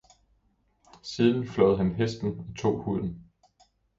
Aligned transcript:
Siden 1.03 1.47
flåede 1.47 1.77
han 1.77 1.95
hesten 1.95 2.39
og 2.39 2.55
tog 2.57 2.83
huden. 2.83 3.25